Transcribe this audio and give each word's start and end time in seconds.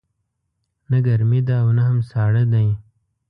نه 0.89 0.97
ګرمې 1.05 1.39
ده 1.47 1.55
او 1.63 1.69
نه 1.77 1.83
هم 1.87 1.97
ساړه 2.09 2.43
دی 2.53 2.67